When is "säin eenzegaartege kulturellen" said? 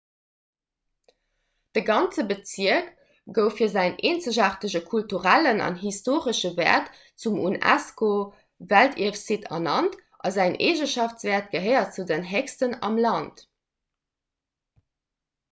3.73-5.59